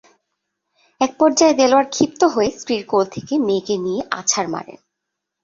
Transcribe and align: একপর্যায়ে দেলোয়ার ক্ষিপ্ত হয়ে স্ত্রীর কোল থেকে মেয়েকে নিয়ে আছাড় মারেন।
একপর্যায়ে 1.01 1.53
দেলোয়ার 1.53 1.87
ক্ষিপ্ত 1.89 2.21
হয়ে 2.33 2.49
স্ত্রীর 2.51 2.83
কোল 2.85 3.03
থেকে 3.05 3.33
মেয়েকে 3.39 3.75
নিয়ে 3.77 4.01
আছাড় 4.11 4.49
মারেন। 4.49 4.79